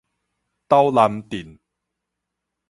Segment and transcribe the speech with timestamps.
[0.67, 1.59] 斗南鎮